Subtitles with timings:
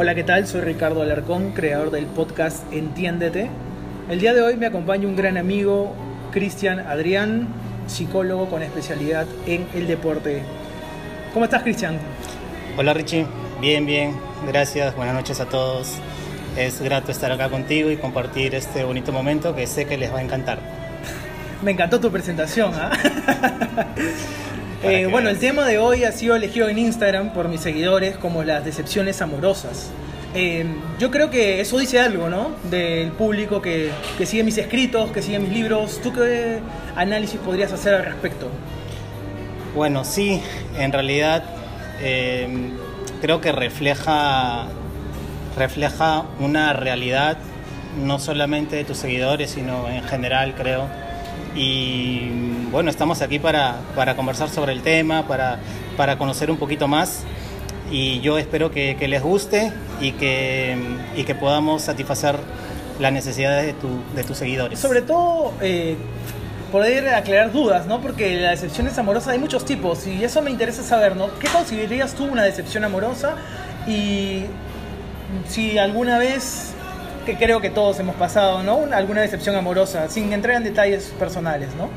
[0.00, 0.46] Hola, ¿qué tal?
[0.46, 3.50] Soy Ricardo Alarcón, creador del podcast Entiéndete.
[4.08, 5.92] El día de hoy me acompaña un gran amigo,
[6.30, 7.48] Cristian Adrián,
[7.88, 10.42] psicólogo con especialidad en el deporte.
[11.34, 11.98] ¿Cómo estás, Cristian?
[12.76, 13.26] Hola, Richie.
[13.60, 14.14] Bien, bien.
[14.46, 14.94] Gracias.
[14.94, 15.94] Buenas noches a todos.
[16.56, 20.20] Es grato estar acá contigo y compartir este bonito momento que sé que les va
[20.20, 20.60] a encantar.
[21.64, 22.72] Me encantó tu presentación.
[22.72, 22.92] ¿ah?
[24.82, 28.44] Eh, bueno, el tema de hoy ha sido elegido en Instagram por mis seguidores como
[28.44, 29.90] las decepciones amorosas.
[30.34, 30.66] Eh,
[31.00, 32.52] yo creo que eso dice algo, ¿no?
[32.70, 36.00] Del público que, que, sigue mis escritos, que sigue mis libros.
[36.00, 36.60] ¿Tú qué
[36.94, 38.48] análisis podrías hacer al respecto?
[39.74, 40.40] Bueno, sí,
[40.78, 41.42] en realidad
[42.00, 42.70] eh,
[43.20, 44.68] creo que refleja,
[45.56, 47.38] refleja una realidad
[48.04, 50.86] no solamente de tus seguidores, sino en general, creo
[51.54, 52.30] y
[52.70, 55.58] bueno, estamos aquí para, para conversar sobre el tema, para,
[55.96, 57.24] para, conocer un poquito más
[57.90, 60.76] y yo espero que, que les guste y que,
[61.16, 62.36] y que, podamos satisfacer
[63.00, 64.78] las necesidades de, tu, de tus seguidores.
[64.78, 65.52] Sobre todo...
[65.60, 65.96] Eh,
[66.70, 68.00] poder aclarar dudas, ¿no?
[68.02, 71.30] Porque la decepción es amorosa hay muchos tipos y eso me interesa saber, ¿no?
[71.38, 73.36] ¿Qué considerarías tú una decepción amorosa?
[73.86, 74.44] Y
[75.48, 76.74] si alguna vez
[77.28, 78.88] que creo que todos hemos pasado, ¿no?
[78.90, 81.90] Alguna decepción amorosa, sin entrar en detalles personales, ¿no?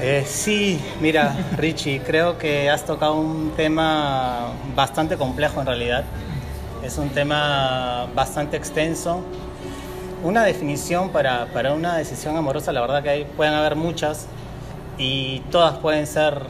[0.00, 6.04] Eh, sí, mira, Richie, creo que has tocado un tema bastante complejo en realidad.
[6.84, 9.20] Es un tema bastante extenso.
[10.22, 14.26] Una definición para, para una decisión amorosa, la verdad que hay, pueden haber muchas
[14.96, 16.40] y todas pueden ser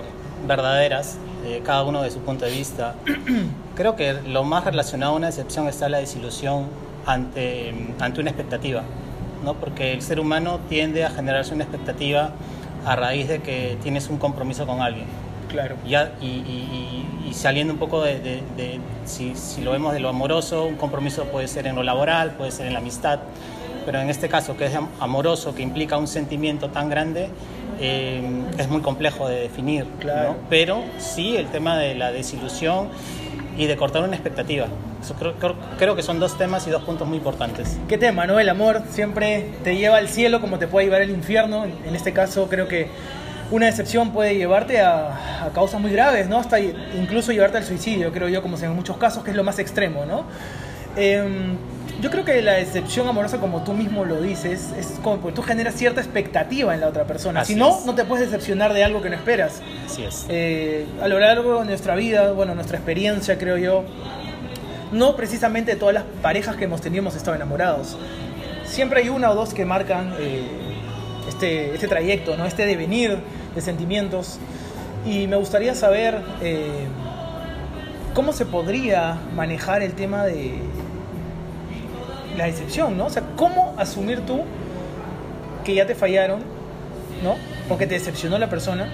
[0.47, 2.95] verdaderas, eh, cada uno de su punto de vista.
[3.75, 6.67] Creo que lo más relacionado a una decepción está la desilusión,
[7.09, 8.83] ante, ante una expectativa,
[9.43, 9.55] ¿no?
[9.55, 12.33] porque el ser humano tiende a generarse una expectativa
[12.85, 15.07] a raíz de que tienes un compromiso con alguien.
[15.49, 15.77] Claro.
[15.87, 20.65] Ya, y, y, saliendo un poco de, de, si, si, lo vemos de lo amoroso,
[20.65, 23.21] un compromiso puede ser en lo laboral, puede ser en la amistad,
[23.87, 27.31] pero en este caso que es amoroso, que implica un sentimiento tan grande,
[27.81, 28.23] eh,
[28.59, 29.87] es muy complejo de definir.
[30.01, 30.31] Claro.
[30.31, 30.37] ¿no?
[30.51, 32.89] Pero sí el tema de la desilusión
[33.57, 34.67] y de cortar una expectativa.
[35.19, 37.79] Creo, creo, creo, que son dos temas y dos puntos muy importantes.
[37.89, 38.41] ¿Qué tema, no?
[38.41, 41.65] El amor siempre te lleva al cielo como te puede llevar al infierno.
[41.65, 42.89] En este caso creo que
[43.51, 46.39] una decepción puede llevarte a, a causas muy graves, ¿no?
[46.39, 49.59] Hasta incluso llevarte al suicidio, creo yo, como en muchos casos, que es lo más
[49.59, 50.25] extremo, ¿no?
[50.97, 51.57] Eh,
[52.01, 55.43] yo creo que la decepción amorosa, como tú mismo lo dices, es como porque tú
[55.43, 57.41] generas cierta expectativa en la otra persona.
[57.41, 57.87] Así si no, es.
[57.87, 59.61] no te puedes decepcionar de algo que no esperas.
[59.85, 60.27] Así es.
[60.29, 63.85] Eh, a lo largo de nuestra vida, bueno, nuestra experiencia, creo yo,
[64.93, 67.97] no precisamente todas las parejas que hemos tenido hemos estado enamorados.
[68.65, 70.47] Siempre hay una o dos que marcan eh,
[71.29, 72.47] este, este trayecto, ¿no?
[72.47, 73.19] este devenir
[73.55, 74.39] de sentimientos.
[75.07, 76.87] Y me gustaría saber eh,
[78.15, 80.59] cómo se podría manejar el tema de
[82.37, 83.07] la decepción, ¿no?
[83.07, 84.43] O sea, ¿cómo asumir tú
[85.65, 86.41] que ya te fallaron,
[87.23, 87.37] ¿no?
[87.73, 88.89] O que te decepcionó la persona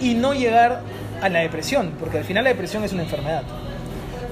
[0.00, 0.82] y no llegar
[1.20, 3.42] a la depresión, porque al final la depresión es una enfermedad.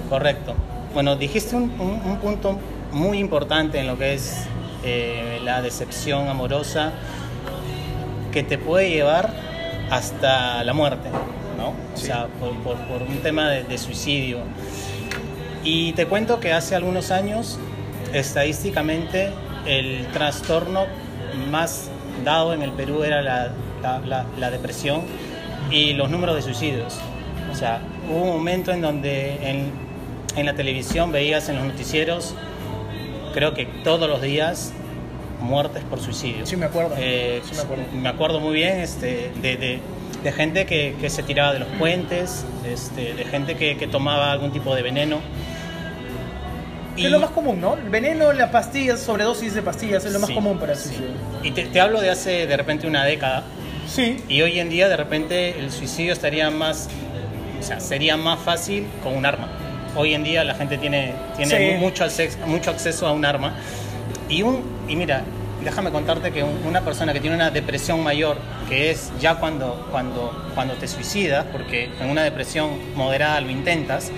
[0.09, 0.55] Correcto.
[0.95, 2.59] Bueno, dijiste un, un, un punto
[2.93, 4.47] muy importante en lo que es
[4.85, 6.93] eh, la decepción amorosa
[8.33, 9.33] que te puede llevar
[9.91, 11.09] hasta la muerte,
[11.57, 11.75] ¿no?
[11.95, 12.05] Sí.
[12.05, 14.39] O sea, por, por, por un tema de, de suicidio.
[15.65, 17.59] Y te cuento que hace algunos años
[18.13, 19.31] estadísticamente
[19.67, 20.87] el trastorno
[21.51, 21.91] más
[22.25, 23.51] dado en el Perú era la,
[23.83, 25.03] la, la, la, depresión
[25.71, 26.99] y los números de suicidios.
[27.53, 29.73] O sea, hubo un momento en donde en,
[30.37, 32.35] en la televisión veías en los noticieros,
[33.35, 34.73] creo que todos los días,
[35.41, 36.47] muertes por suicidio.
[36.47, 36.95] Sí, me acuerdo.
[36.99, 37.85] Eh, sí, me acuerdo.
[37.93, 39.81] Me acuerdo muy bien este, de, de,
[40.23, 44.33] de gente que, que, se tiraba de los puentes, este, de gente que, que tomaba
[44.33, 45.21] algún tipo de veneno.
[46.97, 47.05] Y...
[47.07, 47.75] Es lo más común, ¿no?
[47.75, 51.11] El veneno, las pastillas, sobredosis de pastillas, es lo más sí, común para el suicidio.
[51.43, 51.49] Sí.
[51.49, 53.45] Y te, te, hablo de hace de repente una década.
[53.87, 54.23] Sí.
[54.29, 56.89] Y hoy en día de repente el suicidio estaría más,
[57.59, 59.49] o sea, sería más fácil con un arma.
[59.97, 61.77] Hoy en día la gente tiene, tiene sí.
[61.79, 63.55] mucho, acceso, mucho acceso a un arma.
[64.29, 65.23] Y, un, y mira,
[65.65, 68.37] déjame contarte que un, una persona que tiene una depresión mayor,
[68.69, 74.11] que es ya cuando, cuando, cuando te suicidas, porque en una depresión moderada lo intentas,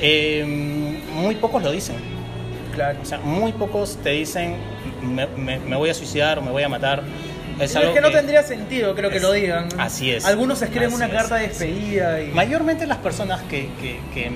[0.00, 0.44] eh,
[1.14, 1.96] muy pocos lo dicen.
[2.74, 2.98] Claro.
[3.02, 4.56] O sea, muy pocos te dicen,
[5.02, 7.02] me, me, me voy a suicidar o me voy a matar.
[7.60, 9.68] Es, algo es que, que, no tendría sentido, creo es, que lo digan.
[9.78, 10.24] Así es.
[10.24, 12.20] Algunos escriben una es, carta de despedida.
[12.20, 12.28] Y...
[12.28, 14.30] Mayormente las personas que, que, que,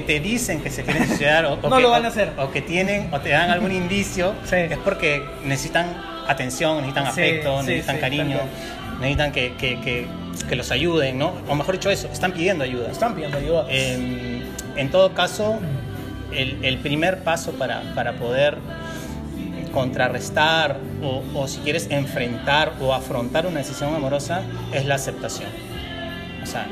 [0.00, 2.32] te dicen que se quieren suicidar o, o no lo van a hacer.
[2.38, 4.56] O, que tienen o te dan algún indicio, sí.
[4.56, 5.86] es porque necesitan
[6.26, 8.38] atención, necesitan afecto, sí, necesitan cariño,
[9.00, 10.06] necesitan que,
[10.56, 11.32] los ayuden, ¿no?
[11.48, 12.90] O mejor dicho eso, están pidiendo ayuda.
[12.90, 13.66] Están pidiendo ayuda.
[13.68, 14.42] Eh,
[14.76, 15.58] en todo caso,
[16.32, 18.58] el, el primer paso para, para poder
[19.72, 24.42] contrarrestar o, o, si quieres enfrentar o afrontar una decisión amorosa
[24.72, 25.48] es la aceptación.
[26.42, 26.66] O sea,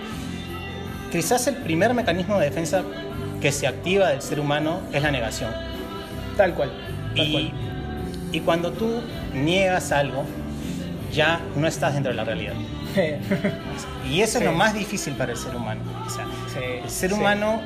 [1.10, 2.82] quizás el primer mecanismo de defensa
[3.40, 5.50] que se activa del ser humano es la negación.
[6.36, 6.70] Tal cual.
[7.16, 7.52] Tal y, cual.
[8.32, 9.00] y cuando tú
[9.34, 10.24] niegas algo,
[11.12, 12.54] ya no estás dentro de la realidad.
[14.08, 14.44] Y eso Sí.
[14.44, 15.80] es lo más difícil para el ser humano.
[16.06, 17.16] O sea, Sí, el ser sí.
[17.16, 17.60] humano,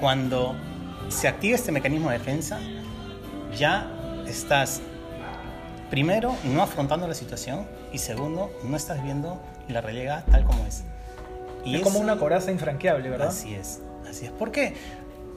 [0.00, 0.54] cuando
[1.08, 2.58] se activa este mecanismo de defensa,
[3.56, 3.86] ya
[4.26, 4.80] estás,
[5.90, 10.84] primero, no afrontando la situación y segundo, no estás viendo la realidad tal como es.
[11.64, 13.28] Y es como una coraza infranqueable, ¿verdad?
[13.28, 14.32] Así es, así es.
[14.32, 14.74] ¿Por qué?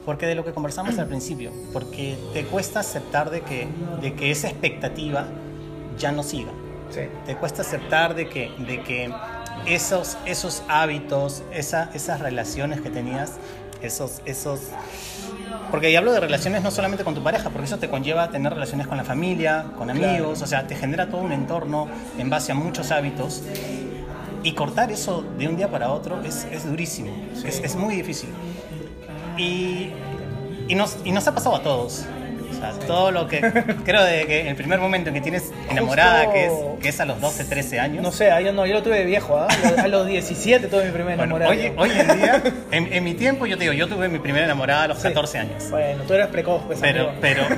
[0.04, 3.68] Porque de lo que conversamos al principio, porque te cuesta aceptar de que,
[4.00, 5.26] de que esa expectativa
[5.98, 6.50] ya no siga.
[6.90, 7.02] Sí.
[7.24, 9.12] Te cuesta aceptar de que, de que
[9.66, 13.34] esos, esos hábitos, esa- esas relaciones que tenías,
[13.80, 14.60] esos, esos...
[15.70, 18.30] Porque y hablo de relaciones no solamente con tu pareja, porque eso te conlleva a
[18.30, 20.30] tener relaciones con la familia, con amigos, Claro.
[20.42, 23.42] o sea, te genera todo un entorno en base a muchos hábitos.
[24.42, 27.46] Y cortar eso de un día para otro es, es durísimo, Sí.
[27.46, 28.28] es, es muy difícil.
[29.38, 29.90] Y,
[30.68, 32.04] y, nos, y nos ha pasado a todos.
[32.50, 33.40] O sea, todo lo que
[33.84, 37.04] creo de que el primer momento en que tienes enamorada, que, es, que es a
[37.06, 38.02] los 12, 13 años.
[38.04, 39.48] No sé, ah, yo no, yo lo tuve de viejo, ¿ah?
[39.82, 41.50] A los 17 tuve mi primer Bueno, enamorado.
[41.50, 44.44] hoy, hoy en día, en, en mi tiempo, yo te digo, yo tuve mi primera
[44.44, 45.08] enamorada a los Sí.
[45.08, 45.70] 14 años.
[45.70, 47.18] Bueno, tú eras precoz, pues, Pero, amigo.
[47.20, 47.42] pero,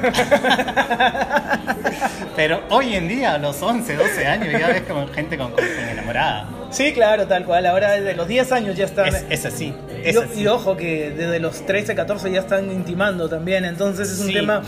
[2.37, 5.65] pero hoy en día, a los 11, 12 años, ya ves como gente con, con-
[5.65, 6.49] enamorada.
[6.71, 7.67] Sí, claro, tal cual.
[7.67, 9.07] Ahora desde los 10 años ya están...
[9.07, 9.73] Es, es así,
[10.05, 10.41] y, es así.
[10.41, 14.33] y ojo que desde los 13, 14 ya están intimando también, entonces es un Sí.
[14.35, 14.63] tema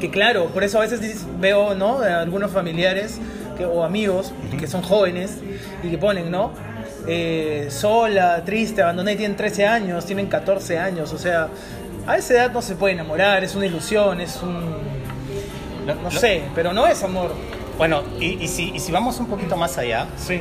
[0.00, 2.00] que claro, por eso a veces veo, ¿no?
[2.00, 3.18] Algunos familiares
[3.56, 5.36] que- o amigos que son jóvenes
[5.84, 6.52] y que ponen, ¿no?
[7.06, 11.48] Eh, sola, triste, abandonada y tienen 13 años, tienen 14 años, o sea,
[12.06, 14.99] a esa edad no se puede enamorar, es una ilusión, es un...
[15.94, 17.34] Lo- no lo- sé, pero no es amor.
[17.78, 20.40] Bueno, y, y si, y si vamos un poquito más allá, Sí.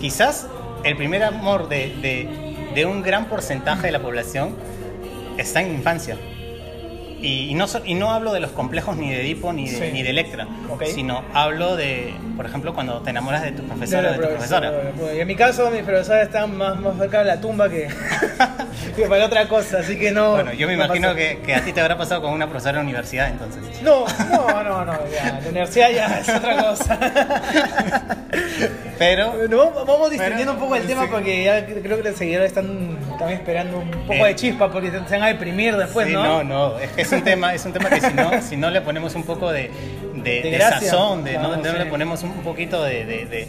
[0.00, 0.46] quizás
[0.84, 4.54] el primer amor de, de- de un gran porcentaje de la población
[5.36, 6.16] está en infancia.
[7.22, 9.90] Y, y no, y no hablo de los complejos ni de Edipo ni de, Sí.
[9.92, 10.46] ni de Electra,
[10.86, 14.70] sino hablo de, por ejemplo, cuando te enamoras de tu profesor o de tu profesora.
[14.96, 17.88] Bueno, y en mi caso, mis profesoras están más, más cerca de la tumba que,
[18.96, 20.32] que para otra cosa, así que no.
[20.32, 22.72] Bueno, yo me no imagino que, que a ti te habrá pasado con una profesora
[22.72, 23.62] de la universidad entonces.
[23.82, 26.98] No, no, no, no, ya, la universidad ya es otra cosa.
[28.98, 32.48] Pero, No, vamos distinguiendo Pero, un poco el tema porque ya creo que los seguidores
[32.48, 34.28] están, están esperando un poco Eh.
[34.28, 36.22] de chispa porque se van a deprimir después, sí, ¿no?
[36.42, 38.70] no, no, es que es un tema, es un tema que si no, si no
[38.70, 39.70] le ponemos un poco de,
[40.14, 40.90] de, De de gracia.
[40.90, 43.48] sazón, de, No, no, le ponemos un poquito de,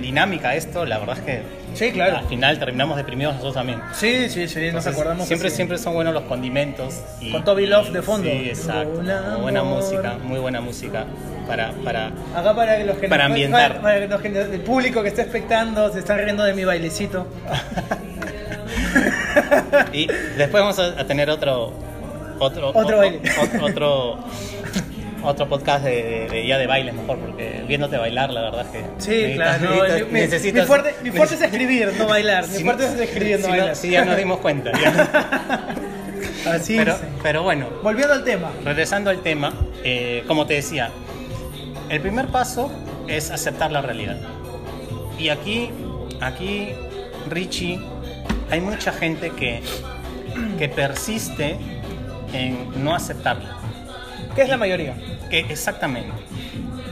[0.00, 1.42] dinámica a esto, la verdad es que
[1.74, 2.18] Sí, claro.
[2.18, 3.80] al final terminamos deprimidos nosotros también.
[3.94, 5.26] Sí, sí, sí, nos Entonces, acordamos.
[5.26, 7.00] Siempre, siempre son buenos los condimentos.
[7.20, 8.28] Y, Con Toby Love de fondo.
[8.28, 9.02] Sí, exacto.
[9.40, 11.06] Buena música, muy buena música
[11.46, 13.80] para, para, Acá para que los que Para nos- ambientar.
[13.80, 17.26] para- para los que- el público que está expectando se están riendo de mi bailecito.
[19.92, 21.72] Y después vamos a, a tener otro
[22.38, 23.00] otro Otro
[23.62, 24.18] otro
[25.24, 28.72] otro podcast de, de- de- ya de bailes mejor porque viéndote bailar la verdad es
[28.72, 29.64] que Sí, claro.
[29.64, 32.48] no, necesitas- mi, mi- necesitas- mi fuerte, mi fuerte es escribir, no bailar.
[32.48, 33.76] Mi fuerte es escribir, no si no- bailar.
[33.76, 35.74] sí, ya nos dimos cuenta ya.
[36.52, 36.98] Así pero es.
[37.22, 38.50] pero bueno Volviendo al tema.
[38.64, 39.52] regresando al tema
[39.84, 40.90] eh, como te decía
[41.88, 42.72] el primer paso
[43.06, 44.16] es aceptar la realidad
[45.18, 45.70] y aquí
[46.20, 46.70] aquí
[47.28, 47.78] Richie
[48.52, 49.60] hay mucha gente que
[50.58, 51.56] que persiste
[52.32, 53.56] en no aceptarla
[54.34, 54.94] ¿Qué es la mayoría?
[55.28, 56.10] Que exactamente.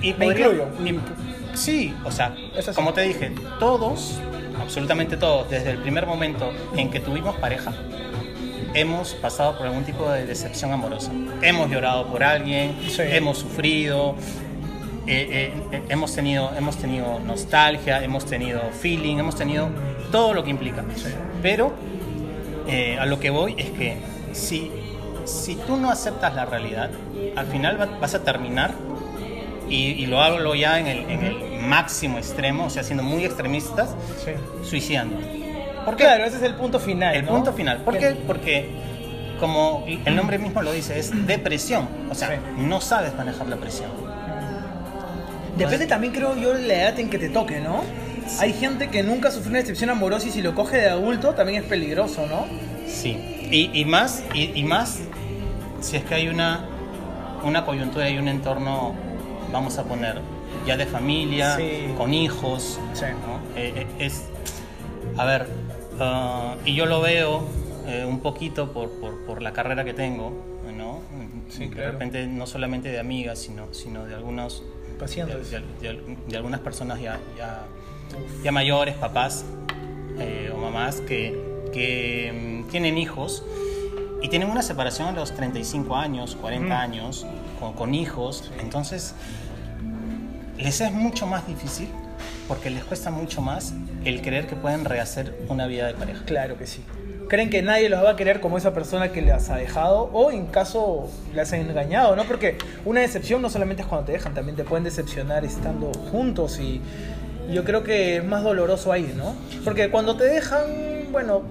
[0.03, 0.67] Y Me podría- incluyo.
[0.85, 2.71] y- sí, o sea, sí.
[2.75, 4.19] como te dije, todos,
[4.61, 7.73] absolutamente todos, desde el primer momento en que tuvimos pareja,
[8.75, 11.13] hemos pasado por algún tipo de decepción amorosa.
[11.41, 13.01] Hemos llorado por alguien, Sí.
[13.05, 14.17] hemos sufrido,
[15.07, 19.71] eh, eh, eh, hemos, tenido, hemos tenido nostalgia, hemos tenido feeling, hemos tenido
[20.13, 20.85] todo lo que implica.
[21.43, 21.73] Pero
[22.69, 23.97] eh, a lo que voy es que
[24.33, 24.71] si,
[25.25, 26.91] si tú no aceptas la realidad,
[27.37, 28.75] al final va- vas a terminar,
[29.69, 33.25] y, y lo hablo ya en el, en el máximo extremo, o sea, siendo muy
[33.25, 33.95] extremistas,
[34.25, 34.33] Sí.
[34.69, 35.17] suicidando.
[35.85, 36.05] ¿Por qué?
[36.05, 37.15] Claro, ese es el punto final.
[37.15, 37.33] El ¿no?
[37.33, 37.79] punto final.
[37.79, 38.17] ¿Por qué?
[38.27, 38.69] Porque,
[39.39, 41.89] como el nombre mismo lo dice, es depresión.
[42.11, 42.35] O sea, Sí.
[42.59, 43.91] no sabes manejar la presión.
[45.57, 47.83] Depende también, creo yo, de la edad en que te toque, ¿no?
[48.39, 51.63] Hay gente que nunca sufrió una decepción amorosa y si lo coge de adulto también
[51.63, 52.47] es peligroso, ¿no?
[52.87, 53.11] Sí.
[53.51, 55.01] Y, y más, y, y más
[55.81, 56.65] si es que hay una,
[57.43, 58.95] una coyuntura y un entorno,
[59.53, 60.21] vamos a poner,
[60.67, 61.93] ya de familia, Sí.
[61.97, 62.79] con hijos.
[62.95, 63.07] Sí.
[63.07, 63.59] ¿no?
[63.59, 64.25] Eh, eh, es,
[65.17, 65.47] a ver,
[65.99, 67.45] ah, y yo lo veo
[67.87, 70.33] eh, un poquito por, por, por, la carrera que tengo,
[70.77, 71.01] ¿no?
[71.49, 74.63] Sí, de repente no solamente de amigas, sino, sino de algunos
[74.99, 77.65] pacientes, de, de, de algunas personas ya, ya,
[78.43, 79.45] ya mayores, papás
[80.19, 81.39] eh, o mamás que,
[81.73, 83.45] que mm, tienen hijos
[84.23, 86.73] y tienen una separación a los 35 años, 40 mm.
[86.79, 87.27] años,
[87.59, 89.15] con, con hijos, entonces
[90.59, 91.89] les es mucho más difícil
[92.51, 93.73] porque les cuesta mucho más
[94.05, 96.25] el creer que pueden rehacer una vida de pareja.
[96.25, 96.85] Claro que sí.
[97.29, 100.33] Creen que nadie los va a querer como esa persona que les ha dejado o
[100.33, 102.25] en caso les han engañado, ¿no?
[102.25, 106.59] Porque una decepción no solamente es cuando te dejan, también te pueden decepcionar estando juntos
[106.59, 106.81] y
[107.53, 109.35] yo creo que es más doloroso ahí, ¿no?
[109.65, 110.63] Porque cuando te dejan,
[111.11, 111.43] bueno,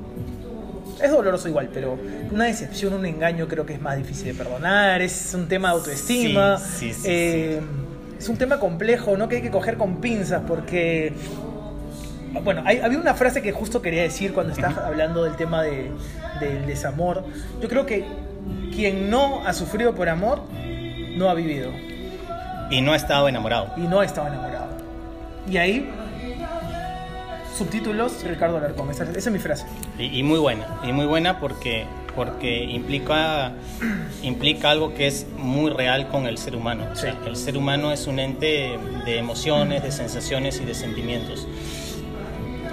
[1.01, 1.97] es doloroso igual, pero
[2.31, 5.75] una decepción, un engaño creo que es más difícil de perdonar, es un tema de
[5.75, 6.57] autoestima.
[6.57, 7.61] Sí, sí, sí, eh,
[8.17, 9.29] es un tema complejo, ¿no?
[9.29, 11.13] Que hay que coger con pinzas porque...
[12.43, 15.89] Bueno, hay, había una frase que justo quería decir cuando estás hablando del tema de,
[16.39, 17.23] del desamor.
[17.59, 18.05] Yo creo que
[18.71, 20.43] quien no ha sufrido por amor,
[21.15, 21.71] no ha vivido.
[22.69, 23.71] Y no ha estado enamorado.
[23.77, 24.78] Y no ha estado enamorado.
[25.49, 25.89] Y ahí,
[27.57, 28.91] subtítulos, Ricardo Alarcón.
[28.91, 29.65] Esa, esa es mi frase.
[29.97, 33.53] Y, y, muy buena, y muy buena porque, porque implica,
[34.21, 36.85] implica algo que es muy real con el ser humano.
[36.91, 41.47] O sea, el ser humano es un ente de emociones, de sensaciones y de sentimientos.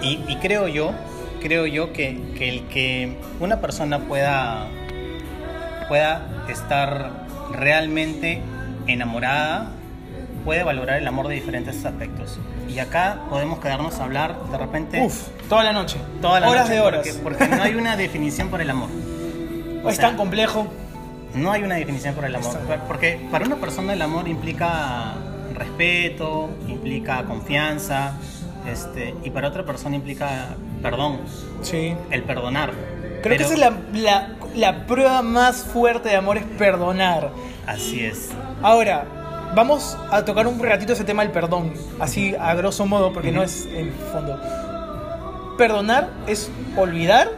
[0.02, 0.92] Y, y creo yo,
[1.40, 4.68] creo yo que, que, el que una persona pueda,
[5.88, 8.42] pueda estar realmente
[8.86, 9.72] enamorada
[10.46, 12.38] puede valorar el amor de diferentes aspectos.
[12.68, 15.02] Y acá podemos quedarnos a hablar de repente.
[15.02, 15.98] Uf, toda la noche.
[16.20, 17.08] Toda la horas noche, de horas.
[17.22, 18.88] Porque, porque, no hay una definición por el amor.
[19.84, 20.66] O es sea, tan complejo.
[21.34, 22.58] No hay una definición por el amor.
[22.88, 25.14] Porque para una persona el amor implica
[25.54, 28.14] respeto, implica confianza,
[28.68, 31.20] este, y para otra persona implica perdón.
[31.62, 31.94] Sí.
[32.10, 32.70] El perdonar.
[32.70, 37.30] Creo Pero, que esa es la, la, la prueba más fuerte de amor, es perdonar.
[37.66, 38.30] Así es.
[38.62, 39.04] Ahora,
[39.54, 43.32] vamos a tocar un ratito ese tema del perdón, así a grosso modo, porque uh
[43.32, 43.36] -huh.
[43.36, 44.40] no es en fondo.
[45.56, 47.30] Perdonar es olvidar,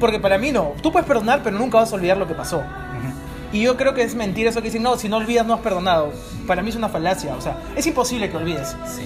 [0.00, 0.74] porque para mí no.
[0.82, 2.58] Tú puedes perdonar, pero nunca vas a olvidar lo que pasó.
[2.58, 3.52] Uh -huh.
[3.52, 5.60] Y yo creo que es mentira eso que dicen, no, si no olvidas no has
[5.60, 6.12] perdonado.
[6.46, 8.76] Para mí es una falacia, o sea, es imposible que olvides.
[8.86, 9.02] Sí.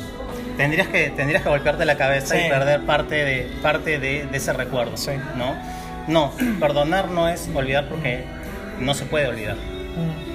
[0.57, 2.43] Tendrías que, tendrías que golpearte la cabeza sí.
[2.47, 5.13] y perder parte de, parte de, de ese recuerdo, sí.
[5.37, 5.55] ¿no?
[6.09, 8.25] No, perdonar no es olvidar porque
[8.81, 9.57] no se puede olvidar.
[9.57, 10.32] Mm.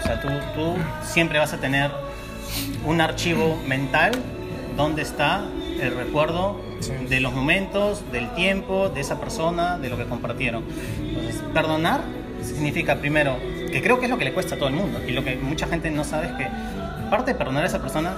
[0.00, 1.90] O sea, tú, tú siempre vas a tener
[2.84, 4.12] un archivo mental
[4.76, 5.44] donde está
[5.80, 6.92] el recuerdo Sí.
[7.10, 10.64] de los momentos, del tiempo, de esa persona, de lo que compartieron.
[10.98, 12.00] Entonces, perdonar
[12.42, 13.36] significa primero,
[13.70, 15.36] que creo que es lo que le cuesta a todo el mundo y lo que
[15.36, 16.46] mucha gente no sabe es que
[17.10, 18.16] parte de perdonar a esa persona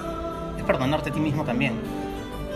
[0.57, 1.73] es perdonarte a ti mismo también.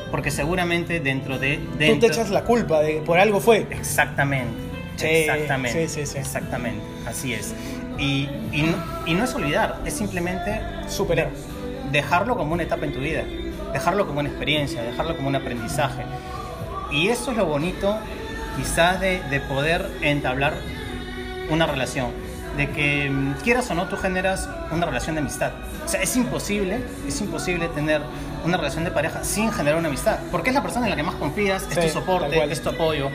[0.09, 1.59] Porque seguramente dentro de...
[1.77, 3.67] Dentro, Tú te echas la culpa de que por algo fue.
[3.69, 4.53] Exactamente.
[4.95, 5.87] Sí, exactamente.
[5.89, 6.17] sí, sí, sí.
[6.19, 6.81] Exactamente.
[7.05, 7.53] Así es.
[7.97, 11.29] Y, y, no, y, no, es olvidar, es simplemente superar.
[11.91, 13.23] Dejarlo como una etapa en tu vida,
[13.73, 16.03] dejarlo como una experiencia, dejarlo como un aprendizaje.
[16.91, 17.97] Y eso es lo bonito
[18.55, 20.55] quizás de, de poder entablar
[21.49, 22.11] una relación,
[22.57, 25.51] de que mm, quieras o no tú generas una relación de amistad.
[25.85, 28.01] O sea, es imposible, es imposible tener
[28.43, 31.03] una relación de pareja sin generar una amistad, porque es la persona en la que
[31.03, 33.09] más confías, sí, es tu soporte, es tu apoyo.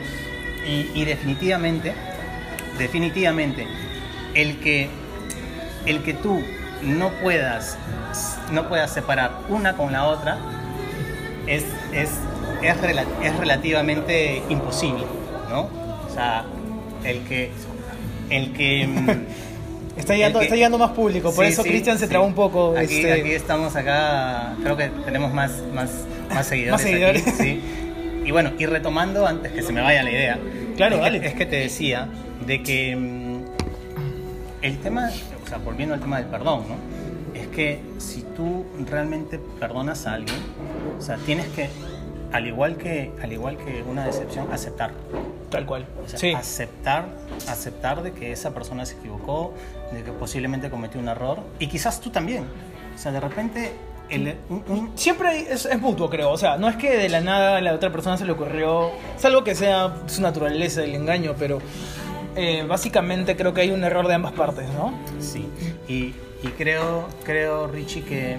[0.65, 1.93] Y, y definitivamente,
[2.77, 3.67] definitivamente,
[4.33, 4.89] el que,
[5.85, 6.41] el que tú
[6.83, 7.77] no puedas,
[8.51, 10.37] no puedas separar una con la otra
[11.47, 11.63] es,
[11.93, 12.09] es,
[12.61, 15.05] es, rel es relativamente imposible,
[15.49, 15.69] ¿no?
[16.07, 16.45] O sea,
[17.03, 17.51] el que...
[18.29, 18.87] El que
[19.95, 22.09] Está llegando, que, está llegando más público, por sí, eso sí, Cristian se sí.
[22.09, 22.75] traba un poco.
[22.75, 23.13] Aquí, este...
[23.13, 25.91] aquí, estamos acá, creo que tenemos más, más,
[26.33, 26.71] más seguidores.
[26.71, 27.27] más seguidores.
[27.27, 27.61] Aquí, sí.
[28.25, 30.39] Y bueno, y retomando antes que se me vaya la idea.
[30.77, 31.21] Claro, es dale.
[31.21, 32.07] Que, es que te decía
[32.45, 33.62] de que mm,
[34.63, 35.11] el tema,
[35.43, 37.39] o sea, volviendo al tema del perdón, ¿no?
[37.39, 40.37] Es que si tú realmente perdonas a alguien,
[40.97, 41.69] o sea, tienes que,
[42.31, 44.91] al igual que, al igual que una decepción, aceptar.
[45.49, 45.85] Tal cual.
[46.03, 46.31] O sea, sí.
[46.31, 47.05] aceptar,
[47.47, 49.53] aceptar de que esa persona se equivocó,
[49.91, 52.45] de que posiblemente cometió un error, y quizás tú también.
[52.95, 53.73] O sea, de repente
[54.09, 54.97] el, un, un...
[54.97, 56.31] Siempre es, es, mutuo, creo.
[56.31, 58.91] O sea, no es que de la nada a la otra persona se le ocurrió,
[59.17, 61.59] salvo que sea su naturaleza el engaño, pero
[62.35, 64.93] eh, básicamente creo que hay un error de ambas partes, ¿no?
[65.19, 65.47] Sí.
[65.87, 66.13] Y,
[66.45, 68.37] y creo, creo, Richie, que,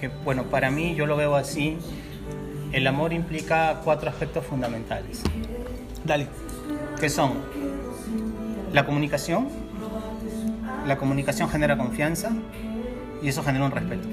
[0.00, 1.78] que, bueno, para mí yo lo veo así.
[2.72, 5.22] El amor implica cuatro aspectos fundamentales.
[6.04, 6.26] Dale.
[7.00, 7.32] Que son
[8.72, 9.48] la comunicación.
[10.86, 12.32] La comunicación genera confianza
[13.22, 14.08] y eso genera un respeto.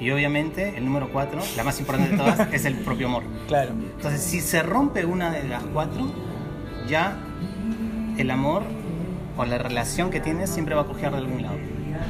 [0.00, 3.24] Y obviamente el número cuatro, la más importante de todas, es el propio amor.
[3.46, 3.70] Claro.
[3.96, 6.10] Entonces, si se rompe una de las cuatro,
[6.88, 7.18] ya
[8.18, 8.62] el amor
[9.36, 11.56] o la relación que tienes siempre va a coger de algún lado.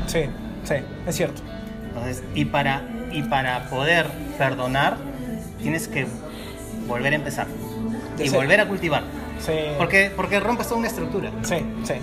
[0.06, 0.22] Sí,
[0.64, 0.74] sí,
[1.06, 1.42] es cierto.
[1.88, 4.96] Entonces, y para, y para poder perdonar,
[5.60, 6.06] tienes que
[6.86, 7.46] volver a empezar
[8.18, 9.02] y volver a cultivar.
[9.44, 9.52] Sí.
[9.76, 11.30] Porque, porque rompes toda una estructura.
[11.42, 11.94] Sí, sí.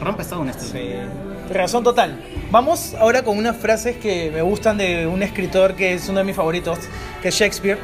[0.00, 0.82] Rompes toda una estructura.
[0.82, 1.54] Sí.
[1.54, 2.22] Razón total.
[2.50, 6.24] Vamos ahora con unas frases que me gustan de un escritor que es uno de
[6.24, 6.78] mis favoritos,
[7.20, 7.78] que es Shakespeare,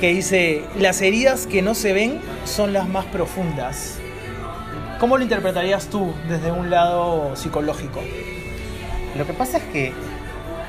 [0.00, 3.98] que dice, las heridas que no se ven son las más profundas.
[4.98, 8.00] ¿Cómo lo interpretarías tú desde un lado psicológico?
[9.16, 9.92] Lo que pasa es que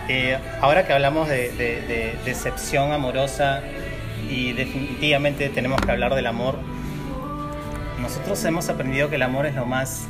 [0.07, 3.61] eh, ahora que hablamos de, de- de decepción amorosa
[4.29, 6.55] y definitivamente tenemos que hablar del amor,
[7.99, 10.07] nosotros hemos aprendido que el amor es lo más,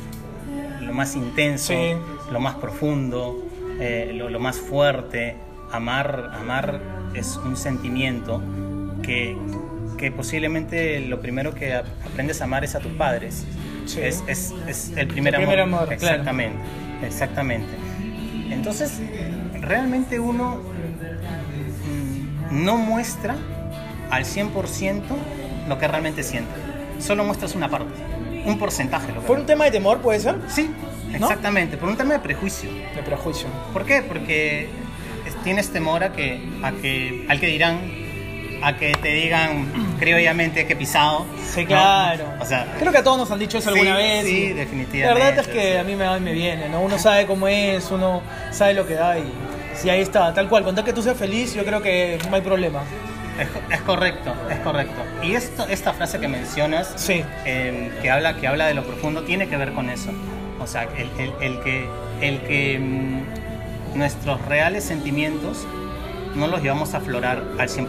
[0.80, 1.92] lo más intenso, Sí.
[2.30, 3.42] lo más profundo,
[3.80, 5.36] eh, lo, lo más fuerte.
[5.72, 6.80] Amar, amar
[7.14, 8.42] es un sentimiento
[9.02, 9.36] que,
[9.96, 13.46] que posiblemente lo primero que ap- aprendes a amar es a tus padres.
[13.94, 14.00] Sí.
[14.00, 15.48] Es, es- es el primer El amor.
[15.54, 15.94] primer amor, claro.
[15.94, 16.58] Exactamente,
[17.06, 17.68] exactamente.
[18.50, 19.00] Entonces,
[19.60, 20.60] realmente uno
[22.50, 23.36] mm, no muestra
[24.10, 25.02] al 100%
[25.68, 26.50] lo que realmente siente.
[26.98, 27.92] Solo muestras una parte,
[28.44, 29.12] un porcentaje.
[29.12, 30.36] Lo que ¿Por un tema de temor puede ser?
[30.48, 30.70] Sí,
[31.14, 32.70] exactamente, por un tema de prejuicio.
[32.94, 33.48] De prejuicio.
[33.72, 34.02] ¿Por qué?
[34.02, 34.68] Porque
[35.26, 37.80] es- tienes temor a que, a que, al que dirán,
[38.62, 39.66] a que te digan
[39.98, 41.26] criollamente que pisado.
[41.52, 41.68] Sí, ¿no?
[41.68, 42.24] claro.
[42.40, 44.24] O sea, Creo que a todos nos han dicho eso Sí, alguna vez.
[44.24, 45.78] sí, y definitivamente, La verdad es que sí.
[45.78, 46.80] a mí me va y me viene, ¿no?
[46.80, 49.24] Uno sabe cómo es, uno sabe lo que da y
[49.74, 50.64] si ahí está, tal cual.
[50.64, 52.80] Contar que tú seas feliz, yo creo que no hay problema.
[53.38, 55.00] Es, es correcto, es correcto.
[55.22, 57.24] Y esto, esta frase que mencionas, Sí.
[57.46, 60.10] eh, que, habla, que habla de lo profundo, tiene que ver con eso.
[60.60, 61.88] O sea, el, el- el que,
[62.20, 65.66] el que mm, nuestros reales sentimientos
[66.34, 67.86] no los llevamos a aflorar al 100%,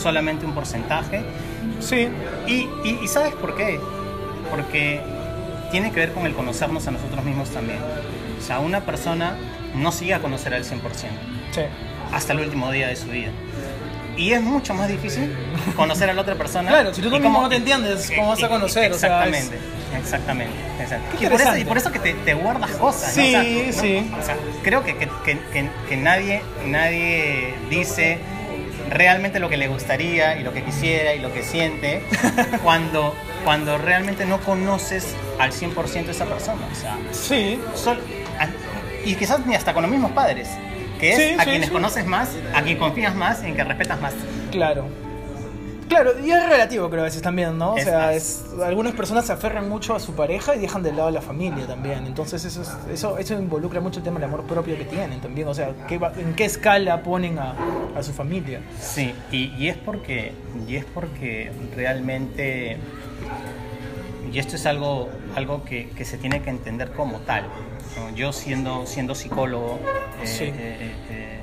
[0.00, 1.22] solamente un porcentaje.
[1.80, 2.08] Sí.
[2.46, 3.78] Y, y- y ¿sabes por qué?
[4.50, 5.00] Porque
[5.70, 7.78] tiene que ver con el conocernos a nosotros mismos también.
[8.38, 9.36] O sea, una persona
[9.74, 10.80] no se llega a conocer al 100%
[11.52, 11.60] Sí.
[12.12, 13.30] hasta el último día de su vida.
[14.16, 15.34] Y es mucho más difícil
[15.74, 16.68] conocer a la otra persona.
[16.70, 18.92] Claro, si tú y mismo no te entiendes, ¿cómo vas a conocer?
[18.92, 19.50] O sea, es-
[19.98, 21.18] Exactamente, exactamente.
[21.18, 23.16] Qué Y, por eso, y por eso que te, te guardas cosas.
[23.16, 23.22] ¿no?
[23.22, 23.80] Sí, O sea, ¿no?
[23.80, 24.10] sí.
[24.20, 28.18] O sea, creo que, que, que- que- que nadie, nadie dice
[28.94, 32.00] realmente lo que le gustaría y lo que quisiera y lo que siente
[32.62, 36.62] cuando, cuando realmente no conoces al 100% a esa persona.
[36.72, 37.58] O sea, Sí.
[39.04, 40.48] Y quizás ni hasta con los mismos padres,
[40.98, 41.72] que es Sí, a sí, quienes sí.
[41.72, 44.14] conoces más, a quien confías más y en que respetas más.
[44.50, 44.86] Claro.
[45.94, 47.74] Claro, y es relativo creo a veces también, ¿no?
[47.74, 50.92] O Es sea, es, algunas personas se aferran mucho a su pareja y dejan de
[50.92, 52.06] lado a la familia también.
[52.06, 55.46] Entonces eso, es- eso, eso involucra mucho el tema del amor propio que tienen también.
[55.48, 57.54] O sea, ¿qué ¿en qué escala ponen a,
[57.96, 58.60] a su familia?
[58.80, 60.32] Sí, y, y es porque
[60.68, 62.78] y es porque realmente
[64.32, 67.44] y esto es algo algo que, que se tiene que entender como tal.
[67.98, 68.16] ¿no?
[68.16, 69.78] Yo siendo siendo psicólogo
[70.22, 70.44] eh, Sí.
[70.44, 71.40] eh, eh,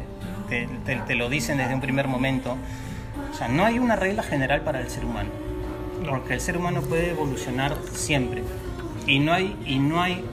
[0.49, 2.57] eh, te, te- te lo dicen desde un primer momento.
[3.31, 5.29] O sea, no hay una regla general para el ser humano.
[6.03, 6.11] No.
[6.11, 8.43] Porque el ser humano puede evolucionar siempre.
[9.07, 10.23] Y no hay, y no hay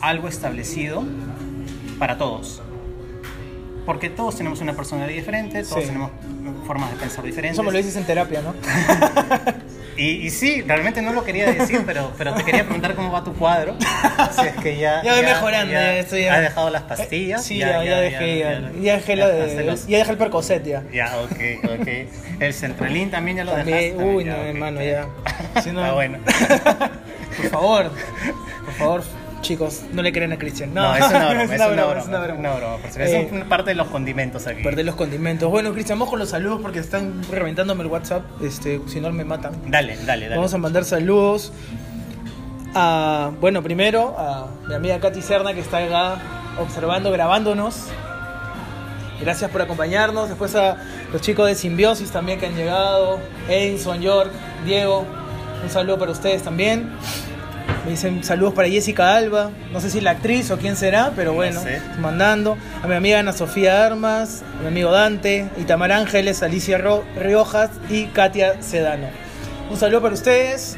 [0.00, 1.04] algo establecido
[1.98, 2.62] para todos.
[3.86, 5.86] Porque todos tenemos una personalidad diferente, todos Sí.
[5.88, 6.10] tenemos
[6.66, 7.56] formas de pensar diferentes.
[7.56, 8.54] Eso me lo dices en terapia, ¿no?
[10.00, 13.22] Y, y sí, realmente no lo quería decir, pero, pero te quería preguntar cómo va
[13.22, 13.76] tu cuadro.
[14.32, 17.44] Si es que ya, Ya voy mejorando, ya ya- ¿Has dejado las pastillas?
[17.44, 20.82] Sí, ya, ya, dejé, ya, ya dejé dejaste de, los- ya dejé el percocet ya.
[20.90, 21.88] Ya, ok, ok.
[22.40, 23.94] El centralín también ya lo dejaste.
[23.96, 25.06] uy, Ya, no, hermano, ya.
[25.62, 26.18] Si no- Está bueno.
[27.36, 27.90] Por favor,
[28.64, 29.02] por favor,
[29.40, 30.72] chicos, no le crean a Cristian.
[30.74, 31.98] No, No, es una broma, es una broma.
[32.00, 32.32] es una broma.
[32.34, 34.62] Es una broma, por si- Eh, Es un- parte de los condimentos aquí.
[34.62, 35.50] Perder los condimentos.
[35.50, 38.22] Bueno, Cristian, vamos con los saludos porque están reventándome el WhatsApp.
[38.42, 39.52] Este, si no me matan.
[39.66, 40.36] Dale, dale, dale.
[40.36, 41.52] Vamos a mandar saludos
[42.74, 46.16] a, bueno, primero a mi amiga Katy Serna que está acá
[46.58, 47.86] observando, grabándonos.
[49.20, 50.28] Gracias por acompañarnos.
[50.28, 50.76] Después a
[51.12, 53.18] los chicos de Simbiosis también que han llegado.
[53.48, 54.30] Edinson, York,
[54.64, 55.04] Diego.
[55.62, 56.90] Un saludo para ustedes también.
[57.84, 59.50] Me dicen saludos para Jessica Alba.
[59.72, 61.80] No sé si la actriz o quién será, pero No bueno, sé.
[61.98, 62.56] mandando.
[62.82, 67.70] A mi amiga Ana Sofía Armas, a mi amigo Dante, Itamar Ángeles, Alicia Ro- Riojas
[67.88, 69.06] y Katia Sedano.
[69.70, 70.76] Un saludo para ustedes.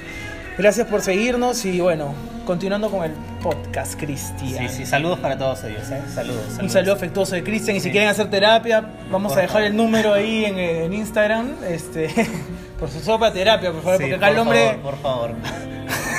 [0.59, 2.15] Gracias por seguirnos y bueno,
[2.47, 3.13] continuando con el
[3.43, 4.69] podcast, Cristian.
[4.69, 6.03] Sí, sí, saludos para todos ellos, ¿eh?
[6.15, 6.45] Saludos.
[6.61, 7.91] Un saludo afectuoso de Cristian y si Sí.
[7.91, 9.67] quieren hacer terapia, vamos Por a dejar favor.
[9.69, 12.11] el número ahí en, en Instagram, este,
[12.79, 15.31] por su sopa terapia, por favor, Sí, porque acá el hombre favor, por favor.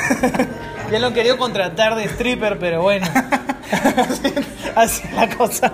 [0.91, 3.07] ya lo han querido contratar de stripper, pero bueno,
[4.75, 5.73] así es la cosa.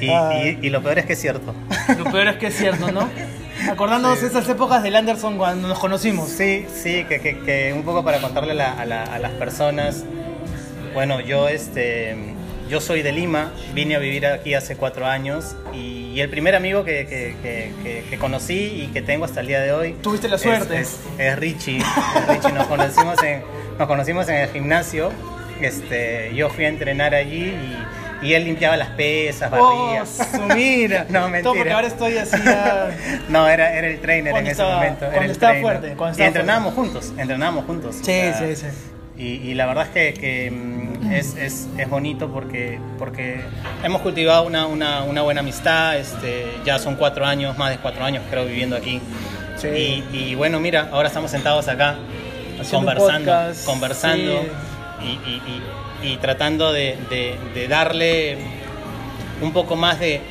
[0.00, 0.30] Y, Ah.
[0.42, 1.54] y- y lo peor es que es cierto.
[1.98, 3.08] Lo peor es que es cierto, ¿no?
[3.70, 4.26] Acordándonos Sí.
[4.26, 6.30] esas épocas del Anderson cuando nos conocimos.
[6.30, 9.32] Sí, sí, que, que- que un poco para contarle a, la- a la- a las
[9.32, 10.04] personas.
[10.94, 12.16] Bueno, yo este,
[12.70, 16.84] yo soy de Lima, vine a vivir aquí hace cuatro años y, el primer amigo
[16.84, 17.72] que, que-
[18.08, 18.54] que- conocí
[18.84, 19.94] y que tengo hasta el día de hoy.
[20.02, 20.78] Tuviste la suerte.
[20.78, 21.78] Es, es Richie.
[21.78, 21.84] es
[22.28, 22.52] Richie.
[22.52, 23.42] Nos conocimos en,
[23.78, 25.10] nos conocimos en el gimnasio.
[25.60, 27.54] Este, yo fui a entrenar allí
[28.22, 30.02] y, y él limpiaba las pesas, barría.
[30.02, 31.06] Oh, su mira.
[31.10, 31.54] No, Todo mentira.
[31.56, 32.90] porque ahora estoy así ya.
[33.30, 35.04] No, era, era el trainer Cuando en ese estaba- momento.
[35.04, 37.96] era cuando el estaba fuerte, cuando y estaba entrenábamos juntos, entrenábamos juntos.
[37.96, 38.66] o Sí, sea, sí, sí.
[39.16, 40.79] Y, y la verdad es que, que, mm,
[41.10, 43.40] es, es, es bonito porque, porque
[43.82, 45.96] hemos cultivado una, una, una buena amistad.
[45.98, 49.00] Este, ya son cuatro años, más de cuatro años creo viviendo aquí.
[49.56, 49.68] Sí.
[49.68, 51.96] Y, y bueno, mira, ahora estamos sentados acá
[52.60, 54.42] Haciendo conversando, podcast, conversando
[55.00, 55.06] sí.
[55.06, 55.62] y, y- y-
[56.02, 58.38] y tratando de, de- de darle
[59.42, 60.22] un poco más de,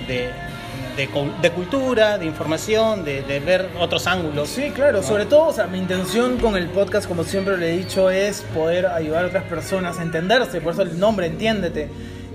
[1.00, 4.50] de- de cu- de cultura, de información, de, de ver otros ángulos.
[4.50, 5.04] Sí, claro, ¿no?
[5.08, 8.42] sobre todo, o sea, mi intención con el podcast, como siempre le he dicho, es
[8.54, 11.88] poder ayudar a otras personas a entenderse, por eso el nombre, entiéndete.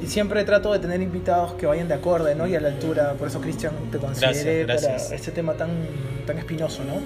[0.02, 2.46] Y siempre trato de tener invitados que vayan de acorde, ¿no?
[2.46, 5.02] Y a la altura, por eso Cristian te consideré Gracias, gracias.
[5.04, 5.70] para este tema tan,
[6.26, 7.00] tan espinoso, ¿no?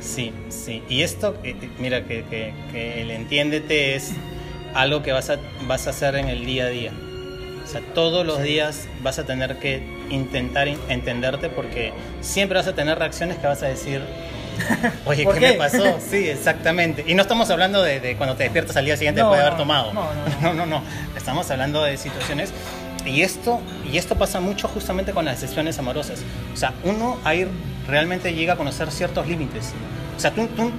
[0.00, 0.82] Sí, sí.
[0.88, 4.12] Y esto, eh, eh, mira, que, que- que el entiéndete es
[4.74, 6.92] algo que vas a, vas a hacer en el día a día.
[7.68, 12.66] O sea, todos los días vas a tener que intentar in- entenderte porque siempre vas
[12.66, 14.00] a tener reacciones que vas a decir,
[15.04, 15.46] oye, ¿Por ¿qué, qué?
[15.48, 15.98] me pasó?
[16.10, 17.04] Sí, exactamente.
[17.06, 19.46] Y no estamos hablando de, de cuando te despiertas al día siguiente No, después de
[19.46, 19.92] haber no, tomado.
[19.92, 20.82] no, no, no, no, no.
[21.14, 22.52] Estamos hablando de situaciones
[23.04, 26.20] y esto, y esto pasa mucho justamente con las decisiones amorosas.
[26.54, 27.46] O sea, uno ahí
[27.86, 29.72] realmente llega a conocer ciertos límites.
[30.16, 30.70] O sea, tú, tú,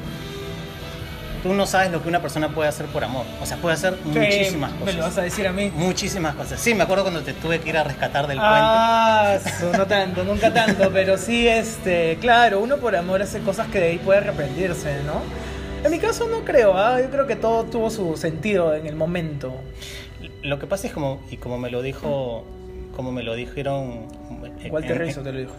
[1.41, 3.25] tú no sabes lo que una persona puede hacer por amor.
[3.41, 4.85] O sea, puede hacer muchísimas cosas.
[4.85, 5.71] Me lo vas a decir a mí.
[5.75, 6.59] Muchísimas cosas.
[6.59, 10.23] Sí, me acuerdo cuando te tuve que ir a rescatar del Ah, su, no tanto,
[10.23, 14.19] nunca tanto, pero sí, este, claro, uno por amor hace cosas que de ahí puede
[14.19, 15.21] arrepentirse, ¿no?
[15.83, 16.99] En mi caso no creo, ¿ah?
[17.01, 19.53] yo creo que todo tuvo su sentido en el momento.
[20.19, 20.47] puente.
[20.47, 22.45] Lo que pasa es como, y como me lo dijo,
[22.95, 24.07] como me lo dijeron...
[24.69, 25.55] Walter Rizzo te lo dijo.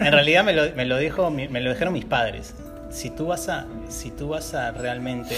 [0.00, 2.54] En realidad me lo, me lo dijo, me lo dijeron mis padres.
[2.94, 5.36] Si tú vas a, si tú vas a realmente,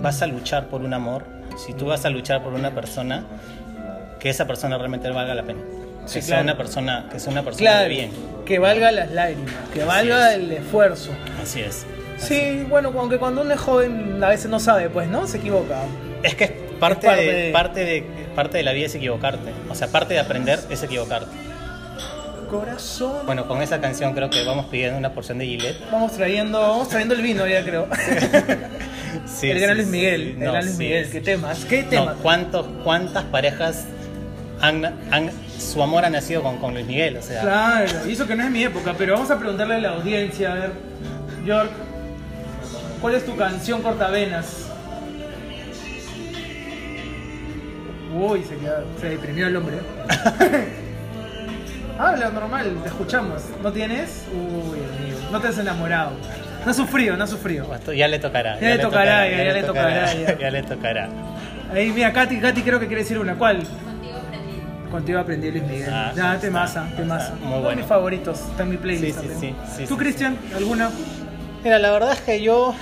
[0.00, 1.24] vas a luchar por un amor,
[1.56, 3.24] si tú vas a luchar por una persona,
[4.20, 5.60] que esa persona realmente valga la pena.
[6.06, 6.42] Sí, que sea claro.
[6.44, 8.10] una persona, que sea una persona Claro, de bien.
[8.46, 10.38] que valga las lágrimas, que valga es.
[10.38, 11.10] el esfuerzo.
[11.42, 11.84] Así es.
[12.18, 15.26] Sí, bueno, aunque cuando uno es joven a veces no sabe, pues, ¿no?
[15.26, 15.82] Se equivoca.
[16.22, 19.50] Es que es parte, parte de- parte de parte de la vida es equivocarte.
[19.68, 21.26] O sea, parte de aprender es equivocarte.
[22.52, 23.24] Corazón.
[23.26, 25.90] Bueno, con esa canción creo que vamos pidiendo una porción de Gillette.
[25.90, 27.88] Vamos trayendo, vamos trayendo el vino ya creo.
[29.26, 29.88] Sí, el gran Luis.
[29.88, 31.10] Miguel, el No, gran Luis Miguel.
[31.10, 31.64] ¿qué temas?
[31.66, 32.16] ¿Qué No, temas?
[32.22, 33.84] ¿cuántos, ¿Cuántas parejas
[34.60, 37.16] han, han- su amor ha nacido con, con Luis Miguel?
[37.18, 39.78] O sea, Claro, y eso que no es mi época, pero vamos a preguntarle a
[39.78, 40.72] la audiencia, a ver,
[41.44, 41.70] York,
[43.00, 44.66] ¿cuál es tu canción cortavenas?
[48.14, 49.76] Uy, se, quedó- se deprimió el hombre.
[51.98, 53.42] Habla normal, te escuchamos.
[53.62, 54.24] ¿No tienes?
[54.32, 56.12] Uy, amigo, no te has enamorado.
[56.64, 57.66] No has sufrido, no has sufrido.
[57.94, 58.58] ya le tocará.
[58.60, 60.38] Ya le tocará, ya- ya le tocará, ya.
[60.40, 61.08] ya le tocará.
[61.72, 63.34] Ahí, mira, Katy, Katy creo que quiere decir una.
[63.36, 63.62] ¿Cuál?
[64.90, 65.88] Contigo aprendí Luis Miguel.
[65.90, 67.34] Ah, ya, está, temaza, está, temaza.
[67.36, 67.76] muy Uno de bueno.
[67.78, 70.90] mis favoritos, está en mi playlist Sí, sí, sí, sí, ¿Tú, sí, Cristian, alguna?
[71.64, 72.74] Mira, la verdad es que yo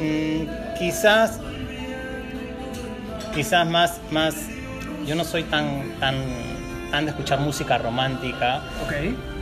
[0.00, 1.38] mm, quizás,
[3.34, 4.34] quizás más, más,
[5.06, 6.16] yo no soy tan, tan,
[6.94, 8.58] tan de escuchar música romántica.
[8.84, 8.92] Ok.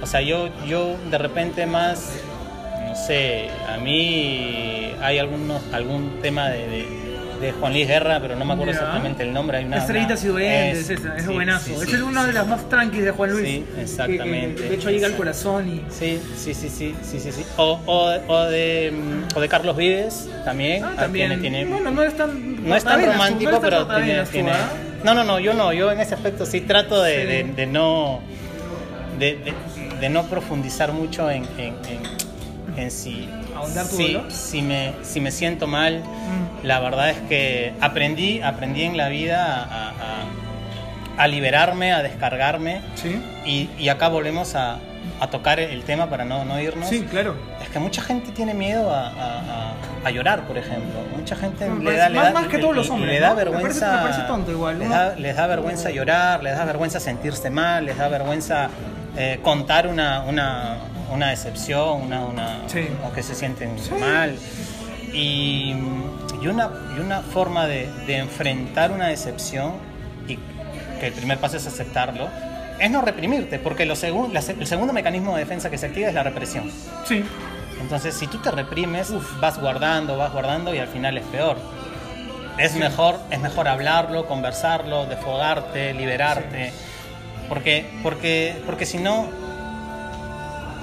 [0.03, 2.15] O sea, yo, yo de repente más,
[2.89, 7.03] no sé, a mí hay algunos, algún tema de, de-
[7.43, 8.79] de Juan Luis Guerra, pero no me acuerdo Ya.
[8.79, 9.59] exactamente el nombre.
[9.59, 11.65] Hay una, Estrellitas y duendes, es- esa, es sí, buenazo.
[11.81, 13.45] sí, sí, es una de las más tranquis de Juan Luis.
[13.49, 14.63] Sí, que- que- exactamente.
[14.63, 15.83] de hecho llega al corazón y...
[15.91, 17.45] Sí, sí, sí, sí, sí, sí, sí.
[17.57, 20.85] O, o, o de, mm, o de Carlos Vives también.
[20.85, 21.29] Ah, también.
[21.41, 22.65] Tiene, tiene- Bueno, no es tan...
[22.67, 24.69] no es tan romántico, pero tiene, tiene- ¿ah?
[25.05, 25.73] No, no, no, yo no.
[25.73, 27.27] Yo en ese aspecto sí trato de, Sí.
[27.27, 28.21] de- de no...
[29.19, 33.29] De, no profundizar mucho en, en, en, en si...
[33.55, 36.67] ¿Ahondar tu si, si me, si me siento mal, Mm.
[36.67, 40.25] la verdad es que aprendí, aprendí en la vida a, a-
[41.23, 42.81] a liberarme, a descargarme.
[42.97, 43.21] Sí.
[43.45, 44.79] Y, y acá volvemos a,
[45.21, 46.89] a tocar el tema para no, no irnos.
[46.89, 47.37] Sí, claro.
[47.63, 49.73] Es que mucha gente tiene miedo a, a-
[50.05, 51.01] a- llorar, por ejemplo.
[51.17, 53.31] Mucha gente Me le da, le más- da- más que todos los hombres, le da
[53.31, 53.35] ¿no?
[53.37, 53.93] Me parece- vergüenza.
[53.97, 57.85] me parece tonto igual, Les da, les da vergüenza llorar, les da vergüenza sentirse mal,
[57.87, 58.69] les da vergüenza
[59.17, 60.77] eh, contar una, una,
[61.13, 62.89] una decepción, una, una, Sí.
[63.07, 64.35] o que se sienten mal.
[65.13, 65.75] Y,
[66.41, 69.73] y una, y una forma de, de enfrentar una decepción,
[70.27, 70.39] y
[70.99, 72.29] que el primer paso es aceptarlo,
[72.79, 76.09] es no reprimirte, porque lo segun- la el segundo mecanismo de defensa que se activa
[76.09, 76.71] es la represión.
[77.07, 77.23] Sí.
[77.83, 81.57] Entonces, si tú te reprimes, vas guardando, vas guardando y al final es peor.
[82.57, 86.73] Es mejor, es mejor hablarlo, conversarlo, desfogarte, liberarte.
[87.49, 89.27] Porque, porque, porque si no,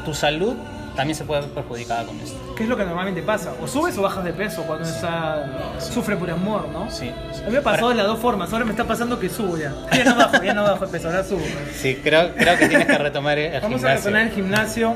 [0.06, 0.56] tu salud
[0.96, 2.38] también se puede ver perjudicada con esto.
[2.58, 3.54] ¿Qué es lo que normalmente pasa?
[3.62, 6.92] O subes o bajas de peso cuando está, sufre por amor, ¿no?
[6.92, 7.10] Sí.
[7.10, 8.52] A mí me ha pasado de las dos formas.
[8.52, 9.74] Ahora me está pasando que subo ya.
[9.96, 11.42] Ya no bajo, ya no bajo de peso, ahora subo.
[11.74, 13.88] Sí, creo, creo que tienes que retomar el Vamos gimnasio.
[13.90, 14.96] a retornar el gimnasio.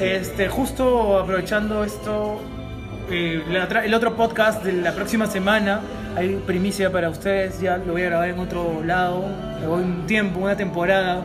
[0.00, 2.40] Este, justo aprovechando esto,
[3.10, 5.80] eh, la el otro podcast de la próxima semana,
[6.16, 9.24] hay primicia para ustedes, ya lo voy a grabar en otro lado,
[9.60, 11.22] me voy un tiempo, una temporada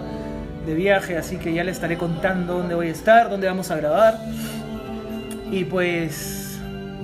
[0.65, 3.75] de viaje, así que ya les estaré contando dónde voy a estar, dónde vamos a
[3.77, 4.17] grabar.
[5.51, 6.59] Y pues,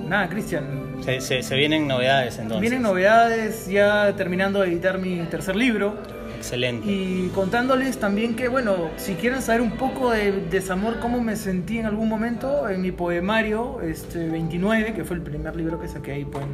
[0.08, 0.64] nada, Cristian,
[1.04, 2.60] Se, se- se vienen novedades entonces.
[2.62, 5.94] vienen novedades, ya terminando de editar mi tercer libro.
[6.40, 6.90] Excelente.
[6.90, 11.76] Y contándoles también que, bueno, si quieren saber un poco de desamor, cómo me sentí
[11.78, 16.12] en algún momento, en mi poemario este, 29, que fue el primer libro que saqué
[16.12, 16.48] ahí, pueden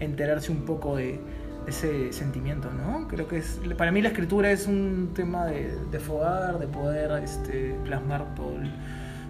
[0.00, 1.20] enterarse un poco de
[1.68, 3.06] ese sentimiento, ¿no?
[3.06, 7.22] Creo que es, para mí la escritura es un tema de, de fogar, de poder
[7.22, 8.68] este, plasmar todo el,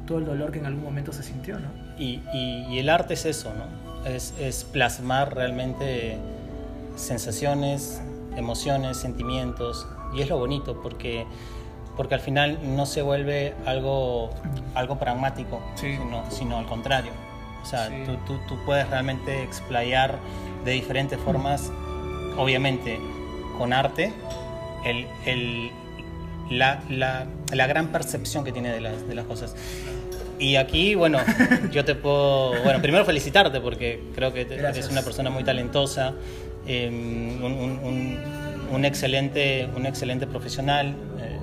[0.07, 1.68] todo el dolor que en algún momento se sintió, ¿no?
[1.98, 4.09] Y, y- y el arte es eso, ¿no?
[4.09, 6.16] Es, es plasmar realmente
[6.96, 8.00] sensaciones,
[8.38, 9.87] emociones, sentimientos.
[10.14, 11.27] Y es lo bonito porque,
[11.96, 14.31] porque al final no se vuelve algo,
[14.74, 15.96] algo pragmático, Sí.
[15.96, 17.11] sino, sino al contrario.
[17.62, 17.94] O sea, Sí.
[18.07, 20.18] tú, tú- tú puedes realmente explayar
[20.64, 21.70] de diferentes formas,
[22.37, 22.98] obviamente
[23.59, 24.12] con arte,
[24.85, 25.70] el, el-
[26.51, 29.55] la, la- la gran percepción que tiene de las, de las cosas.
[30.38, 31.18] Y aquí, bueno,
[31.72, 34.77] yo te puedo, bueno, primero felicitarte porque creo que Gracias.
[34.87, 36.14] eres una persona muy talentosa,
[36.68, 37.42] eh, un,
[38.72, 41.38] un- excelente, un excelente profesional, eh,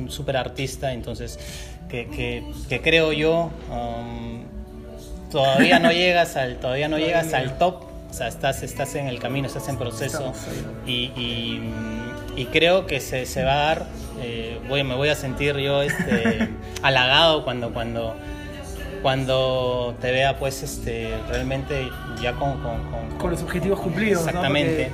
[0.00, 1.38] un súper artista, entonces,
[1.88, 4.42] que, que- que creo yo, um,
[5.30, 9.18] todavía no llegas al, todavía no llegas al top, o sea, estás, estás en el
[9.18, 10.32] camino, estás en proceso
[10.86, 11.60] y, y-
[12.36, 13.86] y creo que se, se va a dar,
[14.20, 16.48] eh, voy, me voy a sentir yo este,
[16.82, 18.14] halagado cuando, cuando,
[19.04, 21.90] cuando te vea pues este, realmente
[22.22, 24.26] ya con, con, con- Con los objetivos cumplidos.
[24.26, 24.90] Exactamente.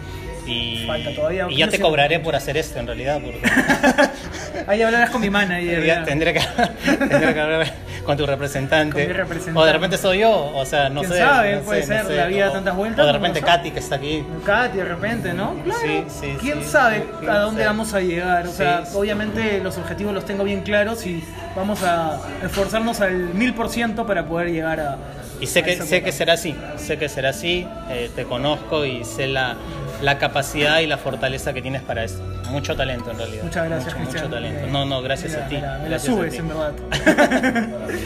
[0.49, 3.41] Y, falta todavía, y ya te cobraré por hacer esto en realidad, porque
[4.67, 6.05] Ahí hablarás con mi manager.
[6.05, 6.41] tendré que,
[6.99, 7.73] tendré que hablar
[8.05, 8.93] con tu representante.
[8.93, 9.61] Con mi representante.
[9.61, 11.19] O de repente soy yo, o sea, no ¿Quién sé.
[11.19, 11.57] sabe?
[11.57, 12.17] no Puede sé, no ser, sé.
[12.17, 13.41] la vida da O- tantas vueltas, O de repente.
[13.43, 14.25] Katy que está aquí.
[14.45, 15.55] Katy de repente, ¿no?
[15.65, 15.81] Claro.
[15.83, 16.69] Sí, sí, ¿Quién sí.
[16.71, 18.47] sabe ¿Quién a dónde vamos a llegar?
[18.47, 21.23] O sea, obviamente los objetivos los tengo bien claros y
[21.57, 24.97] vamos a esforzarnos al mil por ciento para poder llegar a.
[25.41, 28.85] Y sé a que, sé que será así, sé que será así, eh, te conozco
[28.85, 29.57] y sé la,
[30.03, 32.23] la capacidad y la fortaleza que tienes para esto.
[32.51, 33.45] Mucho talento en realidad.
[33.45, 34.61] Muchas gracias, Mucho, mucho talento.
[34.67, 35.55] Eh, No, no, gracias mira, a ti.
[35.57, 36.73] mira, me la gracias subes, en verdad.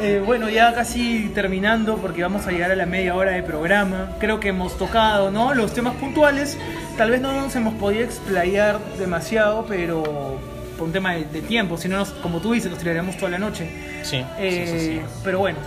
[0.00, 4.10] Eh, bueno, ya casi terminando porque vamos a llegar a la media hora de programa.
[4.20, 5.54] Creo que hemos tocado ¿no?
[5.54, 6.56] los temas puntuales.
[6.96, 10.38] Tal vez no nos hemos podido explayar demasiado, pero
[10.78, 11.76] por un tema de, de tiempo.
[11.76, 13.68] Si no, como tú dices, nos tiraríamos toda la noche.
[14.04, 15.00] Sí, Eh, sí, sí, sí.
[15.24, 15.58] Pero bueno,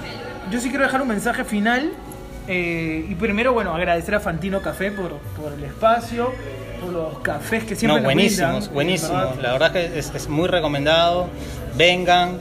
[0.49, 1.91] yo sí quiero dejar un mensaje final.
[2.47, 6.31] Eh, y primero, bueno, agradecer a Fantino Café por, por el espacio,
[6.81, 9.11] por los cafés que siempre No, nos buenísimos, brindan, buenísimos.
[9.23, 9.41] en verdad.
[9.43, 11.27] La verdad que es, es muy recomendado.
[11.77, 12.37] Vengan,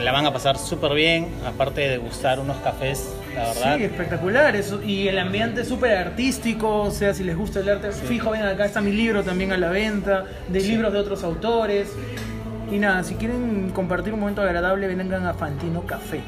[0.00, 1.28] la- van a pasar súper bien.
[1.46, 3.76] Aparte de gustar unos cafés, la verdad.
[3.76, 4.56] Sí, espectacular.
[4.56, 8.30] Eso, y el ambiente es súper artístico, o sea, si les gusta el arte, fijo,
[8.30, 11.88] vengan acá, está mi libro también a la venta, de libros de otros autores.
[12.72, 16.20] Y nada, si quieren compartir un momento agradable, vengan a Fantino Café.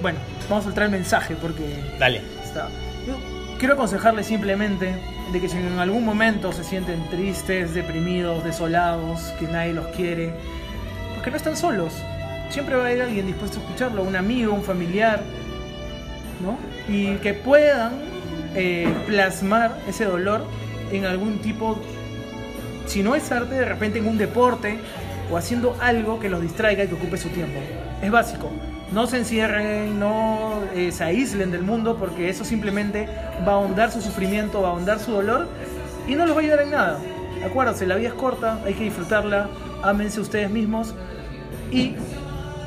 [0.00, 1.64] Bueno, vamos a soltar el mensaje porque
[1.98, 2.22] Dale.
[2.44, 2.68] está.
[3.06, 3.14] Yo
[3.58, 4.94] quiero aconsejarles simplemente
[5.32, 10.32] de que si en algún momento se sienten tristes, deprimidos, desolados, que nadie los quiere,
[11.10, 11.92] pues que no están solos.
[12.50, 15.20] Siempre va a haber alguien dispuesto a escucharlo, un amigo, un familiar,
[16.42, 16.56] ¿no?
[16.92, 17.92] Y que puedan
[18.54, 20.44] eh, plasmar ese dolor
[20.90, 21.78] en algún tipo,
[22.86, 24.78] si no es arte, de repente en un deporte
[25.30, 27.58] o haciendo algo que los distraiga y que ocupe su tiempo.
[28.02, 28.50] Es básico.
[28.92, 33.06] No se encierren, no eh, se aíslen del mundo porque eso simplemente
[33.46, 35.46] va a ahondar su sufrimiento, va a ahondar su dolor
[36.06, 36.98] y no los va a ayudar en nada.
[37.44, 39.48] Acuérdense, la vida es corta, hay que disfrutarla,
[39.82, 40.94] ámense ustedes mismos
[41.70, 41.94] y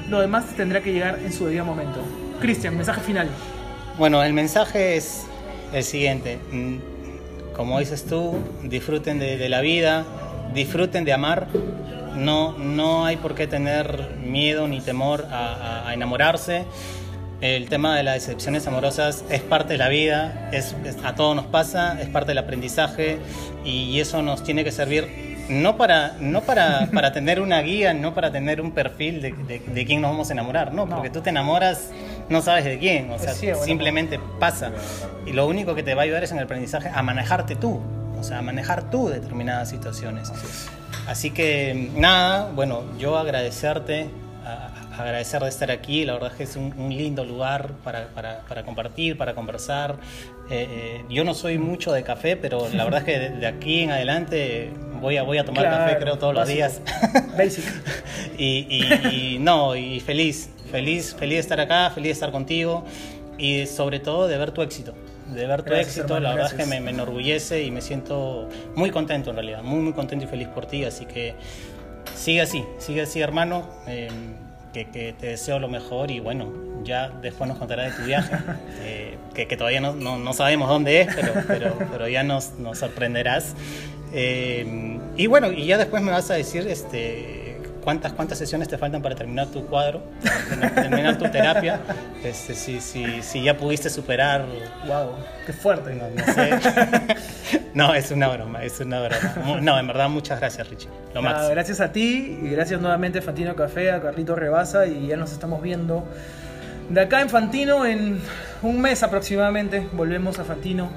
[0.10, 2.00] lo demás tendrá que llegar en su debido momento.
[2.40, 3.28] Cristian, mensaje final.
[3.98, 5.26] Bueno, el mensaje es
[5.74, 6.38] el siguiente.
[6.52, 6.78] Mm,
[7.56, 10.06] Como dices tú, disfruten de, de la vida,
[10.54, 11.48] disfruten de amar.
[12.16, 16.66] No, no hay por qué tener miedo ni temor a, a- a enamorarse.
[17.42, 21.36] El tema de las decepciones amorosas es parte de la vida, es, es- a todos
[21.36, 23.18] nos pasa, es parte del aprendizaje
[23.66, 28.14] y eso nos tiene que servir no para, no para, para tener una guía, no
[28.14, 31.22] para tener un perfil de, de, de quién nos vamos a enamorar, no, porque tú
[31.22, 31.90] te enamoras,
[32.30, 33.64] no sabes de quién, o sea, Sí, bueno.
[33.64, 34.72] simplemente pasa.
[35.26, 37.82] Y lo único que te va a ayudar es en el aprendizaje a manejarte tú,
[38.20, 40.32] o sea, a manejar tú determinadas situaciones.
[41.08, 44.10] Así que nada, bueno, yo agradecerte,
[44.46, 47.72] a- a- agradecer de estar aquí, la verdad es que es un, un lindo lugar
[47.84, 49.96] para, para- para compartir, para conversar.
[50.50, 53.48] Eh, eh, yo no soy mucho de café, pero la verdad es que de, de
[53.48, 56.82] aquí en adelante voy a, voy a tomar Claro, café creo todos los días.
[57.38, 57.64] Basic.
[58.38, 62.86] y, y- y no, y feliz, feliz, feliz de estar acá, feliz de estar contigo
[63.38, 64.94] y sobre todo de ver tu éxito.
[65.32, 66.70] De ver tu Gracias, éxito, hermano, la verdad es gracias.
[66.76, 70.28] que me, me enorgullece y me siento muy contento en realidad, muy, muy contento y
[70.28, 70.84] feliz por ti.
[70.84, 71.36] Así que
[72.16, 73.68] sigue así, sigue así, hermano.
[73.88, 74.10] eh,
[74.74, 76.50] que, que te deseo lo mejor y bueno,
[76.86, 78.38] ya después nos contarás de tu viaje,
[78.84, 82.52] eh, que, que todavía no, no- no sabemos dónde es, pero, pero, pero ya nos,
[82.58, 83.54] nos sorprenderás.
[84.14, 87.41] Eh, y bueno, y ya después me vas a decir este,
[87.82, 90.02] cuántas, cuántas sesiones te faltan para terminar tu cuadro,
[90.50, 91.80] para terminar tu terapia,
[92.24, 94.46] este, si, si, si ya pudiste superar
[94.88, 95.16] Wow,
[95.46, 95.94] qué fuerte.
[95.96, 96.52] no, no sé.
[97.74, 99.62] No, es una broma, es una broma.
[99.62, 100.90] No, en verdad, muchas gracias, Richie.
[101.14, 101.50] Lo máximo.
[101.52, 105.32] gracias a ti y gracias nuevamente a Fantino Café, a Carlito Rebasa y ya nos
[105.32, 106.06] estamos viendo
[106.90, 108.20] de acá en Fantino en
[108.62, 109.88] un mes aproximadamente.
[109.94, 110.90] Volvemos a Fantino.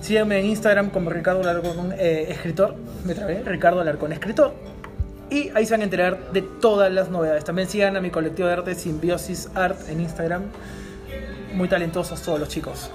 [0.00, 2.76] Síganme en Instagram como Ricardo Alarcón, eh, escritor.
[3.04, 4.54] Me trabé, Ricardo Alarcón, escritor.
[5.30, 7.44] Y ahí se van a enterar de todas las novedades.
[7.44, 10.44] También sigan a mi colectivo de arte Simbiosis Art en Instagram.
[11.54, 12.90] Muy talentosos todos los chicos.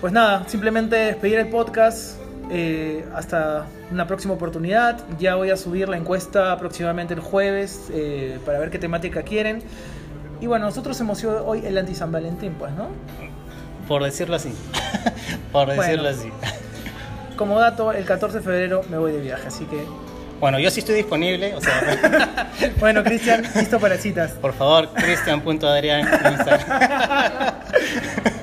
[0.00, 2.18] Pues nada, simplemente despedir el podcast.
[2.50, 4.98] eh, hasta una próxima oportunidad.
[5.18, 9.62] Ya voy a subir la encuesta aproximadamente el jueves eh, para ver qué temática quieren.
[10.42, 12.88] Y bueno, nosotros sido hoy el anti-San Valentín, pues, ¿no?
[13.88, 14.52] Por decirlo así.
[15.52, 16.18] Por decirlo Bueno.
[16.18, 16.30] así.
[17.36, 19.84] Como dato, el 14 de febrero me voy de viaje, así que...
[20.44, 24.32] Bueno, yo sí estoy disponible, o sea, Bueno, Cristian, listo para citas.
[24.32, 26.06] por favor, cristian.adrián.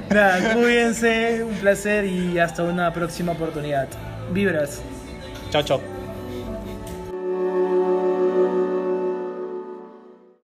[0.10, 3.88] Nada, cuídense, un placer y hasta una próxima oportunidad.
[4.34, 4.82] Vibras.
[5.52, 6.01] Chao, chao.